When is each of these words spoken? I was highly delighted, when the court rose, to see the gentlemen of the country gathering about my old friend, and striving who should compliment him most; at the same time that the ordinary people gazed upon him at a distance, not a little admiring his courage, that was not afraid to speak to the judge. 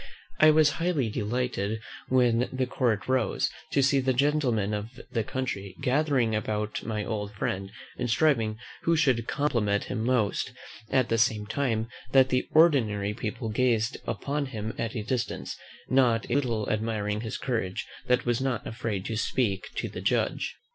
I 0.39 0.49
was 0.49 0.71
highly 0.81 1.11
delighted, 1.11 1.79
when 2.09 2.49
the 2.51 2.65
court 2.65 3.07
rose, 3.07 3.51
to 3.71 3.83
see 3.83 3.99
the 3.99 4.13
gentlemen 4.15 4.73
of 4.73 4.99
the 5.11 5.23
country 5.23 5.75
gathering 5.79 6.33
about 6.33 6.83
my 6.83 7.05
old 7.05 7.33
friend, 7.35 7.71
and 7.99 8.09
striving 8.09 8.57
who 8.81 8.95
should 8.95 9.27
compliment 9.27 9.83
him 9.83 10.03
most; 10.03 10.53
at 10.89 11.09
the 11.09 11.19
same 11.19 11.45
time 11.45 11.87
that 12.13 12.29
the 12.29 12.47
ordinary 12.51 13.13
people 13.13 13.49
gazed 13.49 13.95
upon 14.07 14.47
him 14.47 14.73
at 14.75 14.95
a 14.95 15.03
distance, 15.03 15.55
not 15.87 16.27
a 16.31 16.33
little 16.33 16.67
admiring 16.71 17.21
his 17.21 17.37
courage, 17.37 17.85
that 18.07 18.25
was 18.25 18.41
not 18.41 18.65
afraid 18.65 19.05
to 19.05 19.15
speak 19.15 19.67
to 19.75 19.87
the 19.87 20.01
judge. 20.01 20.55